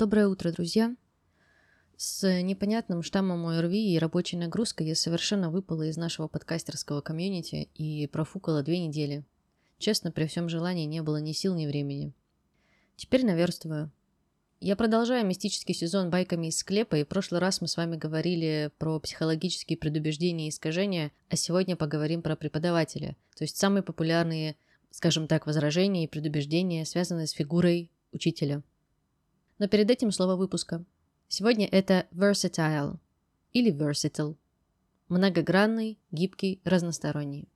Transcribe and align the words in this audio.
Доброе 0.00 0.28
утро, 0.28 0.50
друзья! 0.50 0.96
С 1.98 2.26
непонятным 2.40 3.02
штаммом 3.02 3.44
ОРВИ 3.44 3.92
и 3.92 3.98
рабочей 3.98 4.38
нагрузкой 4.38 4.86
я 4.86 4.94
совершенно 4.94 5.50
выпала 5.50 5.82
из 5.82 5.98
нашего 5.98 6.26
подкастерского 6.26 7.02
комьюнити 7.02 7.68
и 7.74 8.06
профукала 8.06 8.62
две 8.62 8.78
недели. 8.78 9.26
Честно, 9.76 10.10
при 10.10 10.24
всем 10.24 10.48
желании 10.48 10.86
не 10.86 11.02
было 11.02 11.18
ни 11.18 11.32
сил, 11.32 11.54
ни 11.54 11.66
времени. 11.66 12.14
Теперь 12.96 13.26
наверстываю. 13.26 13.90
Я 14.58 14.74
продолжаю 14.74 15.26
мистический 15.26 15.74
сезон 15.74 16.08
байками 16.08 16.46
из 16.46 16.56
склепа, 16.56 16.94
и 16.94 17.04
в 17.04 17.08
прошлый 17.08 17.42
раз 17.42 17.60
мы 17.60 17.68
с 17.68 17.76
вами 17.76 17.96
говорили 17.96 18.70
про 18.78 18.98
психологические 19.00 19.76
предубеждения 19.76 20.46
и 20.46 20.48
искажения, 20.48 21.12
а 21.28 21.36
сегодня 21.36 21.76
поговорим 21.76 22.22
про 22.22 22.36
преподавателя, 22.36 23.18
то 23.36 23.44
есть 23.44 23.58
самые 23.58 23.82
популярные, 23.82 24.56
скажем 24.90 25.28
так, 25.28 25.46
возражения 25.46 26.04
и 26.04 26.08
предубеждения, 26.08 26.86
связанные 26.86 27.26
с 27.26 27.32
фигурой 27.32 27.90
учителя– 28.12 28.62
но 29.60 29.68
перед 29.68 29.90
этим 29.90 30.10
слово 30.10 30.36
выпуска. 30.36 30.84
Сегодня 31.28 31.68
это 31.70 32.06
versatile 32.12 32.96
или 33.52 33.70
versatile. 33.70 34.36
Многогранный, 35.08 35.98
гибкий, 36.10 36.62
разносторонний. 36.64 37.46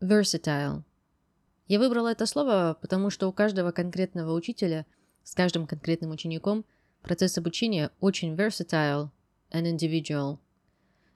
Versatile. 0.00 0.84
Я 1.66 1.78
выбрала 1.80 2.12
это 2.12 2.24
слово, 2.26 2.78
потому 2.80 3.10
что 3.10 3.28
у 3.28 3.32
каждого 3.32 3.72
конкретного 3.72 4.32
учителя 4.32 4.86
с 5.24 5.34
каждым 5.34 5.66
конкретным 5.66 6.12
учеником 6.12 6.64
процесс 7.02 7.36
обучения 7.36 7.90
очень 7.98 8.34
versatile 8.36 9.10
and 9.50 9.64
individual. 9.76 10.38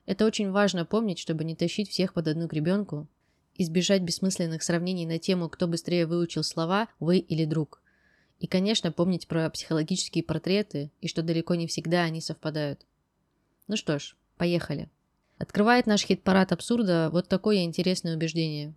Это 0.04 0.26
очень 0.26 0.50
важно 0.50 0.84
помнить, 0.84 1.20
чтобы 1.20 1.44
не 1.44 1.54
тащить 1.54 1.88
всех 1.88 2.12
под 2.12 2.26
одну 2.26 2.48
гребенку, 2.48 3.06
избежать 3.54 4.02
бессмысленных 4.02 4.64
сравнений 4.64 5.06
на 5.06 5.20
тему, 5.20 5.48
кто 5.48 5.68
быстрее 5.68 6.06
выучил 6.06 6.42
слова, 6.42 6.88
вы 6.98 7.18
или 7.18 7.44
друг– 7.44 7.80
и, 8.38 8.46
конечно, 8.46 8.92
помнить 8.92 9.26
про 9.26 9.48
психологические 9.50 10.24
портреты 10.24 10.90
и 11.00 11.08
что 11.08 11.22
далеко 11.22 11.54
не 11.54 11.66
всегда 11.66 12.02
они 12.02 12.20
совпадают. 12.20 12.86
Ну 13.68 13.76
что 13.76 13.98
ж, 13.98 14.16
поехали. 14.36 14.90
Открывает 15.38 15.86
наш 15.86 16.02
хит-парад 16.02 16.52
абсурда 16.52 17.08
вот 17.12 17.28
такое 17.28 17.64
интересное 17.64 18.16
убеждение. 18.16 18.74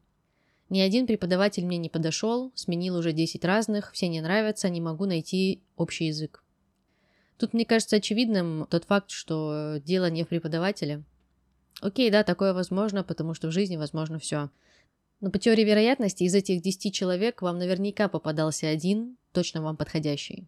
Ни 0.70 0.82
один 0.82 1.08
преподаватель 1.08 1.66
мне 1.66 1.78
не 1.78 1.90
подошел, 1.90 2.52
сменил 2.56 2.98
уже 2.98 3.14
10 3.14 3.46
разных, 3.46 3.94
все 3.94 4.08
не 4.08 4.22
нравятся, 4.22 4.70
не 4.70 4.82
могу 4.82 5.06
найти 5.06 5.62
общий 5.78 6.08
язык. 6.08 6.44
Тут 7.38 7.54
мне 7.54 7.66
кажется 7.66 7.98
очевидным 7.98 8.68
тот 8.70 8.86
факт, 8.86 9.12
что 9.12 9.78
дело 9.86 10.10
не 10.10 10.24
в 10.24 10.28
преподавателе. 10.28 11.04
Окей, 11.80 12.10
да, 12.10 12.24
такое 12.24 12.54
возможно, 12.54 13.04
потому 13.04 13.34
что 13.34 13.48
в 13.48 13.52
жизни 13.52 13.78
возможно 13.78 14.18
все. 14.18 14.50
Но 15.20 15.32
по 15.32 15.40
теории 15.40 15.64
вероятности 15.64 16.24
из 16.24 16.36
этих 16.36 16.62
10 16.62 16.94
человек 16.94 17.42
вам 17.42 17.58
наверняка 17.58 18.08
попадался 18.08 18.68
один, 18.68 19.18
точно 19.32 19.64
вам 19.64 19.76
подходящий. 19.76 20.48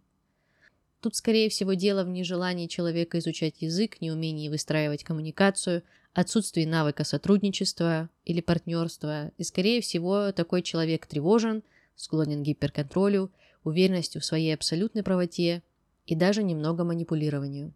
Тут, 1.02 1.16
скорее 1.16 1.50
всего, 1.50 1.74
дело 1.74 2.04
в 2.04 2.10
нежелании 2.10 2.68
человека 2.68 3.20
изучать 3.20 3.62
язык, 3.62 4.02
неумении 4.02 4.50
выстраивать 4.50 5.04
коммуникацию, 5.04 5.84
отсутствии 6.14 6.66
навыка 6.66 7.04
сотрудничества 7.04 8.10
или 8.26 8.42
партнерства. 8.42 9.32
И, 9.38 9.44
скорее 9.44 9.82
всего, 9.82 10.32
такой 10.34 10.62
человек 10.62 11.06
тревожен, 11.08 11.64
склонен 11.96 12.44
к 12.44 12.46
гиперконтролю, 12.46 13.32
уверенностью 13.64 14.22
в 14.22 14.26
своей 14.26 14.54
абсолютной 14.54 15.04
правоте 15.04 15.64
и 16.06 16.16
даже 16.16 16.44
немного 16.44 16.84
манипулированию. 16.84 17.74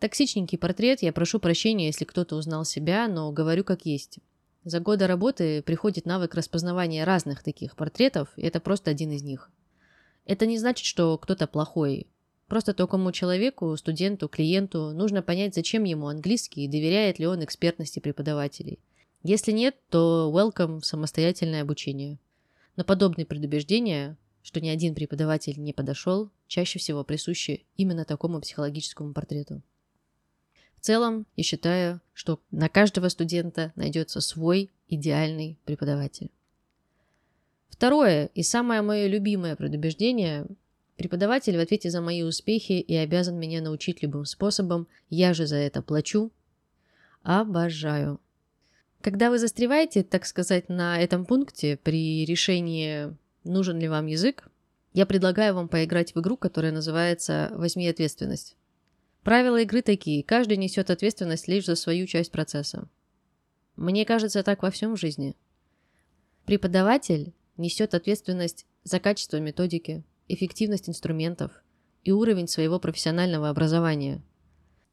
Токсичненький 0.00 0.58
портрет, 0.58 1.02
я 1.02 1.12
прошу 1.12 1.40
прощения, 1.40 1.86
если 1.86 2.04
кто-то 2.04 2.36
узнал 2.36 2.64
себя, 2.64 3.08
но 3.08 3.30
говорю 3.32 3.64
как 3.64 3.84
есть. 3.84 4.18
За 4.64 4.80
годы 4.80 5.06
работы 5.06 5.62
приходит 5.62 6.04
навык 6.04 6.34
распознавания 6.34 7.04
разных 7.04 7.42
таких 7.42 7.76
портретов, 7.76 8.28
и 8.36 8.42
это 8.42 8.60
просто 8.60 8.90
один 8.90 9.10
из 9.12 9.22
них. 9.22 9.50
Это 10.24 10.46
не 10.46 10.58
значит, 10.58 10.84
что 10.84 11.16
кто-то 11.16 11.46
плохой. 11.46 12.06
Просто 12.48 12.74
такому 12.74 13.12
человеку, 13.12 13.76
студенту, 13.76 14.28
клиенту 14.28 14.92
нужно 14.92 15.22
понять, 15.22 15.54
зачем 15.54 15.84
ему 15.84 16.08
английский 16.08 16.64
и 16.64 16.68
доверяет 16.68 17.18
ли 17.18 17.26
он 17.26 17.44
экспертности 17.44 17.98
преподавателей. 17.98 18.78
Если 19.22 19.52
нет, 19.52 19.76
то 19.90 20.32
welcome 20.34 20.80
в 20.80 20.86
самостоятельное 20.86 21.62
обучение. 21.62 22.18
Но 22.76 22.84
подобные 22.84 23.26
предубеждения, 23.26 24.16
что 24.42 24.60
ни 24.60 24.68
один 24.68 24.94
преподаватель 24.94 25.58
не 25.58 25.72
подошел, 25.72 26.30
чаще 26.46 26.78
всего 26.78 27.04
присущи 27.04 27.66
именно 27.76 28.04
такому 28.04 28.40
психологическому 28.40 29.12
портрету. 29.12 29.62
В 30.80 30.84
целом, 30.84 31.26
я 31.36 31.42
считаю, 31.42 32.00
что 32.14 32.40
на 32.50 32.68
каждого 32.68 33.08
студента 33.08 33.72
найдется 33.74 34.20
свой 34.20 34.70
идеальный 34.88 35.58
преподаватель. 35.64 36.30
Второе 37.68 38.30
и 38.34 38.42
самое 38.42 38.82
мое 38.82 39.06
любимое 39.06 39.56
предубеждение– 39.56 40.46
преподаватель 40.96 41.56
в 41.56 41.60
ответе 41.60 41.90
за 41.90 42.00
мои 42.00 42.22
успехи 42.22 42.72
и 42.72 42.94
обязан 42.94 43.38
меня 43.38 43.62
научить 43.62 44.02
любым 44.02 44.24
способом, 44.24 44.88
я 45.10 45.32
же 45.32 45.46
за 45.46 45.56
это 45.56 45.80
плачу. 45.80 46.32
Обожаю. 47.22 48.20
Когда 49.00 49.30
вы 49.30 49.38
застреваете, 49.38 50.02
так 50.02 50.26
сказать, 50.26 50.68
на 50.68 51.00
этом 51.00 51.24
пункте 51.24 51.76
при 51.76 52.24
решении, 52.24 53.16
нужен 53.44 53.78
ли 53.78 53.88
вам 53.88 54.06
язык, 54.06 54.48
я 54.92 55.06
предлагаю 55.06 55.54
вам 55.54 55.68
поиграть 55.68 56.14
в 56.14 56.20
игру, 56.20 56.36
которая 56.36 56.72
называется 56.72 57.50
«Возьми 57.52 57.86
ответственность». 57.86 58.56
Правила 59.22 59.60
игры 59.60 59.82
такие. 59.82 60.22
Каждый 60.22 60.56
несет 60.56 60.90
ответственность 60.90 61.48
лишь 61.48 61.66
за 61.66 61.74
свою 61.74 62.06
часть 62.06 62.30
процесса. 62.30 62.88
Мне 63.76 64.04
кажется, 64.04 64.42
так 64.42 64.62
во 64.62 64.70
всем 64.70 64.94
в 64.96 65.00
жизни. 65.00 65.36
Преподаватель 66.46 67.34
несет 67.56 67.94
ответственность 67.94 68.66
за 68.84 69.00
качество 69.00 69.36
методики, 69.38 70.04
эффективность 70.28 70.88
инструментов 70.88 71.52
и 72.04 72.12
уровень 72.12 72.48
своего 72.48 72.78
профессионального 72.78 73.50
образования. 73.50 74.22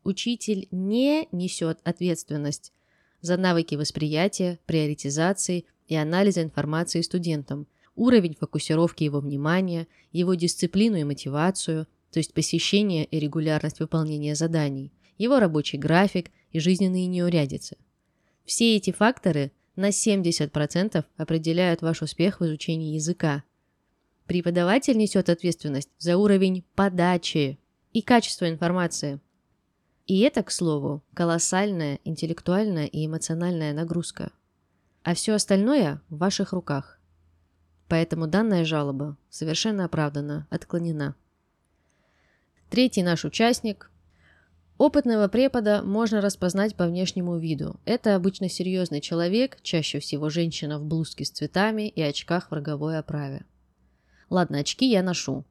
Учитель 0.03 0.67
не 0.71 1.27
несет 1.31 1.79
ответственность 1.83 2.73
за 3.21 3.37
навыки 3.37 3.75
восприятия, 3.75 4.59
приоритизации 4.65 5.65
и 5.87 5.95
анализа 5.95 6.43
информации 6.43 7.01
студентам, 7.01 7.67
уровень 7.95 8.35
фокусировки 8.35 9.03
его 9.03 9.19
внимания, 9.19 9.87
его 10.11 10.33
дисциплину 10.33 10.97
и 10.97 11.03
мотивацию– 11.03 11.87
то 12.11 12.19
есть 12.19 12.33
посещение 12.33 13.05
и 13.05 13.19
регулярность 13.19 13.79
выполнения 13.79 14.35
заданий, 14.35 14.91
его 15.17 15.39
рабочий 15.39 15.77
график 15.77 16.31
и 16.51 16.59
жизненные 16.59 17.07
неурядицы. 17.07 17.77
Все 18.45 18.75
эти 18.75 18.91
факторы 18.91 19.51
на 19.75 19.89
70% 19.89 21.03
определяют 21.17 21.81
ваш 21.81 22.01
успех 22.01 22.39
в 22.39 22.45
изучении 22.45 22.95
языка. 22.95 23.43
Преподаватель 24.25 24.97
несет 24.97 25.29
ответственность 25.29 25.89
за 25.97 26.17
уровень 26.17 26.63
подачи 26.75 27.59
и 27.93 28.01
качество 28.01 28.49
информации. 28.49 29.19
И 30.07 30.19
это, 30.19 30.43
к 30.43 30.51
слову, 30.51 31.03
колоссальная 31.13 31.99
интеллектуальная 32.03 32.85
и 32.85 33.05
эмоциональная 33.05 33.73
нагрузка. 33.73 34.31
А 35.03 35.13
все 35.13 35.33
остальное 35.33 36.01
в 36.09 36.17
ваших 36.17 36.53
руках. 36.53 36.99
Поэтому 37.87 38.27
данная 38.27 38.65
жалоба 38.65 39.17
совершенно 39.29 39.85
оправдана, 39.85 40.47
отклонена. 40.49 41.15
Третий 42.69 43.03
наш 43.03 43.25
участник. 43.25 43.91
Опытного 44.77 45.27
препода 45.29 45.81
можно 45.83 46.19
распознать 46.19 46.75
по 46.75 46.87
внешнему 46.87 47.37
виду. 47.37 47.79
Это 47.85 48.15
обычно 48.15 48.49
серьезный 48.49 48.99
человек, 48.99 49.57
чаще 49.61 49.99
всего 49.99 50.29
женщина 50.29 50.79
в 50.79 50.85
блузке 50.85 51.23
с 51.23 51.29
цветами 51.29 51.87
и 51.87 52.01
очках 52.01 52.49
в 52.49 52.53
роговой 52.53 52.97
оправе. 52.97 53.45
Ладно, 54.29 54.59
очки 54.59 54.89
я 54.89 55.01
ношу. 55.01 55.45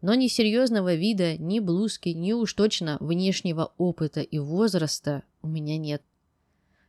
Но 0.00 0.14
ни 0.14 0.26
серьезного 0.28 0.94
вида, 0.94 1.36
ни 1.36 1.60
блузки, 1.60 2.08
ни 2.10 2.32
уж 2.32 2.54
точно 2.54 2.96
внешнего 3.00 3.72
опыта 3.76 4.20
и 4.20 4.38
возраста 4.38 5.22
у 5.42 5.48
меня 5.48 5.76
нет. 5.76 6.02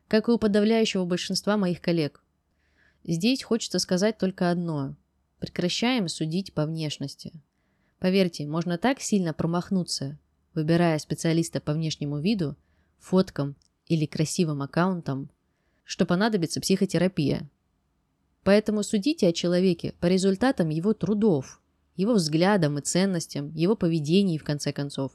Как 0.07 0.29
и 0.29 0.31
у 0.31 0.37
подавляющего 0.37 1.05
большинства 1.05 1.57
моих 1.57 1.81
коллег. 1.81 2.23
Здесь 3.03 3.43
хочется 3.43 3.79
сказать 3.79 4.17
только 4.17 4.49
одно. 4.49 4.95
Прекращаем 5.39 6.07
судить 6.07 6.53
по 6.53 6.65
внешности. 6.65 7.33
Поверьте, 8.03 8.45
можно 8.45 8.77
так 8.77 8.99
сильно 8.99 9.33
промахнуться, 9.33 10.19
выбирая 10.53 10.99
специалиста 10.99 11.61
по 11.61 11.71
внешнему 11.71 12.19
виду, 12.19 12.57
фоткам 12.99 13.55
или 13.87 14.05
красивым 14.05 14.61
аккаунтам, 14.61 15.29
что 15.85 16.05
понадобится 16.05 16.59
психотерапия. 16.59 17.49
Поэтому 18.43 18.83
судите 18.83 19.29
о 19.29 19.31
человеке 19.31 19.93
по 20.01 20.07
результатам 20.07 20.67
его 20.67 20.93
трудов, 20.93 21.61
его 21.95 22.15
взглядам 22.15 22.77
и 22.77 22.81
ценностям, 22.81 23.53
его 23.53 23.77
поведении 23.77 24.37
в 24.37 24.43
конце 24.43 24.73
концов. 24.73 25.13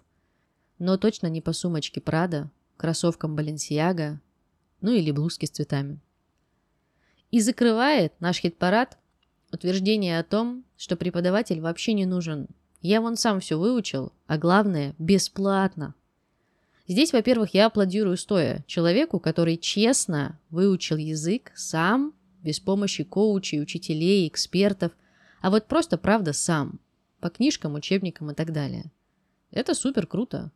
Но 0.79 0.96
точно 0.96 1.26
не 1.26 1.43
по 1.43 1.52
сумочке 1.52 2.00
Прада, 2.00 2.50
кроссовкам 2.79 3.37
Баленсиага, 3.37 4.19
ну 4.81 4.93
или 4.93 5.11
блузке 5.11 5.46
с 5.46 5.50
цветами. 5.50 6.00
И 7.32 7.43
закрывает 7.43 8.19
наш 8.19 8.38
хит-парад 8.38 8.96
утверждение 9.52 10.19
о 10.19 10.25
том, 10.25 10.64
что 10.79 10.96
преподаватель 10.96 11.61
вообще 11.61 11.93
не 11.93 12.06
нужен 12.06 12.49
я 12.80 13.00
вон 13.00 13.16
сам 13.16 13.40
все 13.40 13.58
выучил, 13.58 14.12
а 14.26 14.38
главное– 14.38 14.94
бесплатно. 14.98 15.94
Здесь, 16.86 17.12
во-первых, 17.12 17.52
я 17.54 17.66
аплодирую 17.66 18.16
стоя 18.16 18.64
человеку, 18.66 19.20
который 19.20 19.58
честно 19.58 20.38
выучил 20.50 20.96
язык 20.96 21.52
сам, 21.54 22.14
без 22.42 22.60
помощи 22.60 23.04
коучей, 23.04 23.60
учителей, 23.60 24.26
экспертов, 24.28 24.92
а 25.40 25.50
вот 25.50 25.66
просто, 25.66 25.98
правда, 25.98 26.32
сам, 26.32 26.80
по 27.20 27.28
книжкам, 27.28 27.75
учебникам 27.75 28.30
и 28.30 28.34
так 28.34 28.52
далее. 28.52 28.90
Это 29.50 29.75
супер 29.75 30.06
круто. 30.06 30.50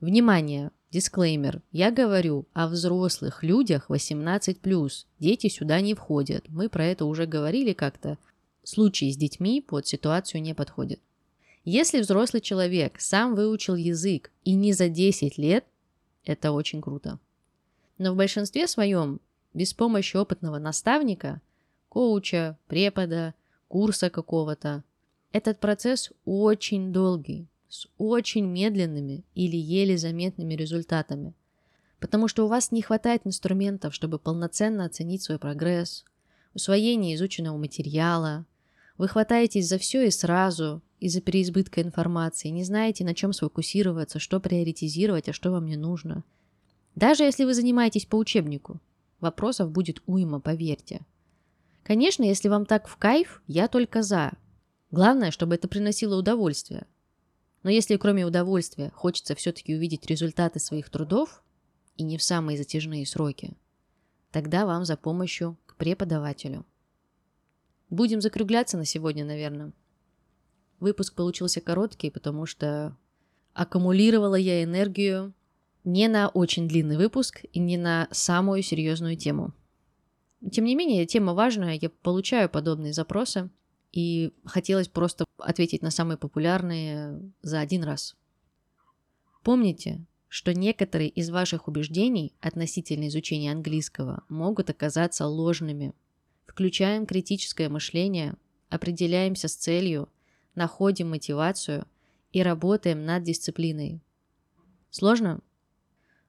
Внимание, 0.00 0.70
дисклеймер. 0.90 1.62
Я 1.72 1.90
говорю 1.90 2.46
о 2.52 2.68
взрослых 2.68 3.42
людях 3.42 3.86
18+. 3.88 4.90
Дети 5.18 5.48
сюда 5.48 5.80
не 5.80 5.94
входят. 5.94 6.44
Мы 6.48 6.68
про 6.68 6.86
это 6.86 7.04
уже 7.04 7.26
говорили 7.26 7.72
как-то. 7.72 8.18
Случаи 8.64 9.10
с 9.10 9.16
детьми 9.16 9.60
под 9.60 9.86
ситуацию 9.86 10.42
не 10.42 10.54
подходят. 10.54 11.00
Если 11.64 12.00
взрослый 12.00 12.40
человек 12.40 13.00
сам 13.00 13.34
выучил 13.34 13.76
язык 13.76 14.32
и 14.44 14.54
не 14.54 14.72
за 14.72 14.88
10 14.88 15.38
лет, 15.38 15.64
это 16.24 16.52
очень 16.52 16.80
круто. 16.80 17.20
Но 17.98 18.12
в 18.12 18.16
большинстве 18.16 18.66
своем, 18.66 19.20
без 19.54 19.72
помощи 19.72 20.16
опытного 20.16 20.58
наставника, 20.58 21.40
коуча, 21.88 22.58
препода, 22.66 23.34
курса 23.68 24.10
какого-то, 24.10 24.82
этот 25.30 25.60
процесс 25.60 26.10
очень 26.24 26.92
долгий, 26.92 27.48
с 27.68 27.86
очень 27.96 28.46
медленными 28.46 29.24
или 29.34 29.56
еле 29.56 29.96
заметными 29.96 30.54
результатами. 30.54 31.34
Потому 32.00 32.28
что 32.28 32.44
у 32.44 32.48
вас 32.48 32.72
не 32.72 32.82
хватает 32.82 33.22
инструментов, 33.24 33.94
чтобы 33.94 34.18
полноценно 34.18 34.84
оценить 34.84 35.22
свой 35.22 35.38
прогресс, 35.38 36.04
усвоение 36.54 37.14
изученного 37.14 37.56
материала. 37.56 38.44
Вы 38.98 39.08
хватаетесь 39.08 39.68
за 39.68 39.78
все 39.78 40.06
и 40.06 40.10
сразу, 40.10 40.82
из-за 41.00 41.20
переизбытка 41.20 41.82
информации, 41.82 42.48
не 42.48 42.64
знаете, 42.64 43.04
на 43.04 43.14
чем 43.14 43.32
сфокусироваться, 43.32 44.18
что 44.18 44.38
приоритизировать, 44.38 45.28
а 45.28 45.32
что 45.32 45.50
вам 45.50 45.66
не 45.66 45.76
нужно. 45.76 46.24
Даже 46.94 47.24
если 47.24 47.44
вы 47.44 47.54
занимаетесь 47.54 48.06
по 48.06 48.16
учебнику, 48.16 48.80
вопросов 49.20 49.70
будет 49.70 50.02
уйма, 50.06 50.40
поверьте. 50.40 51.00
Конечно, 51.82 52.22
если 52.22 52.48
вам 52.48 52.66
так 52.66 52.86
в 52.86 52.96
кайф, 52.96 53.42
я 53.46 53.66
только 53.66 54.02
за. 54.02 54.32
Главное, 54.90 55.30
чтобы 55.30 55.56
это 55.56 55.68
приносило 55.68 56.16
удовольствие. 56.16 56.86
Но 57.62 57.70
если 57.70 57.96
кроме 57.96 58.26
удовольствия 58.26 58.90
хочется 58.94 59.34
все-таки 59.34 59.74
увидеть 59.74 60.06
результаты 60.06 60.60
своих 60.60 60.90
трудов, 60.90 61.42
и 61.96 62.04
не 62.04 62.18
в 62.18 62.22
самые 62.22 62.58
затяжные 62.58 63.06
сроки, 63.06 63.54
тогда 64.30 64.66
вам 64.66 64.84
за 64.84 64.96
помощью 64.96 65.58
к 65.66 65.76
преподавателю. 65.76 66.64
Будем 67.92 68.22
закругляться 68.22 68.78
на 68.78 68.86
сегодня, 68.86 69.22
наверное. 69.22 69.74
Выпуск 70.80 71.14
получился 71.14 71.60
короткий, 71.60 72.10
потому 72.10 72.46
что 72.46 72.96
аккумулировала 73.52 74.34
я 74.34 74.64
энергию 74.64 75.34
не 75.84 76.08
на 76.08 76.30
очень 76.30 76.66
длинный 76.66 76.96
выпуск 76.96 77.44
и 77.52 77.58
не 77.58 77.76
на 77.76 78.08
самую 78.10 78.62
серьезную 78.62 79.18
тему. 79.18 79.52
Тем 80.50 80.64
не 80.64 80.74
менее, 80.74 81.04
тема 81.04 81.34
важная, 81.34 81.78
я 81.78 81.90
получаю 81.90 82.48
подобные 82.48 82.94
запросы, 82.94 83.50
и 83.92 84.32
хотелось 84.46 84.88
просто 84.88 85.26
ответить 85.36 85.82
на 85.82 85.90
самые 85.90 86.16
популярные 86.16 87.30
за 87.42 87.60
один 87.60 87.84
раз. 87.84 88.16
Помните, 89.44 90.06
что 90.28 90.54
некоторые 90.54 91.10
из 91.10 91.28
ваших 91.28 91.68
убеждений 91.68 92.32
относительно 92.40 93.08
изучения 93.08 93.52
английского 93.52 94.24
могут 94.30 94.70
оказаться 94.70 95.26
ложными. 95.26 95.92
Включаем 96.52 97.06
критическое 97.06 97.70
мышление, 97.70 98.34
определяемся 98.68 99.48
с 99.48 99.54
целью– 99.54 100.10
находим 100.54 101.08
мотивацию 101.08 101.86
и 102.30 102.42
работаем 102.42 103.06
над 103.06 103.22
дисциплиной. 103.22 104.02
Сложно? 104.90 105.40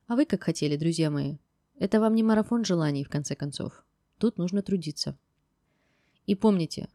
А 0.07 0.15
вы 0.15 0.25
как 0.25 0.41
хотели, 0.41 0.77
друзья 0.77 1.11
мои. 1.11 1.39
Это 1.77 1.99
вам 1.99 2.15
не 2.15 2.23
марафон 2.23 2.63
желаний, 2.63 3.03
в 3.03 3.09
конце 3.09 3.35
концов. 3.35 3.83
Тут 4.17 4.37
нужно 4.37 4.61
трудиться. 4.61 5.17
И 6.25 6.35
помните, 6.35 6.87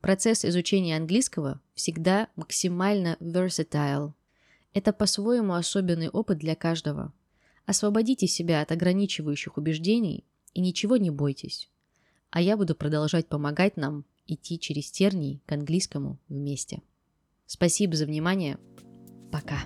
процесс 0.00 0.44
изучения 0.44 0.96
английского 0.96 1.60
всегда 1.74 2.30
максимально 2.34 3.16
versatile. 3.20 4.12
Это 4.74 4.92
по-своему 4.92 5.54
особенный 5.54 6.08
опыт 6.08 6.38
для 6.38 6.56
каждого. 6.56 7.12
Освободите 7.64 8.26
себя 8.26 8.60
от 8.60 8.72
ограничивающих 8.72 9.56
убеждений 9.56 10.24
и 10.52 10.60
ничего 10.60 10.96
не 10.96 11.10
бойтесь. 11.10 11.68
А 12.32 12.40
я 12.40 12.56
буду 12.56 12.74
продолжать 12.74 13.28
помогать 13.28 13.76
нам 13.76 14.04
идти 14.26 14.58
через 14.58 14.90
терний 14.90 15.42
к 15.46 15.52
английскому 15.52 16.18
вместе. 16.28 16.80
Спасибо 17.46 17.94
за 17.94 18.06
внимание. 18.06 18.58
Пока. 19.30 19.58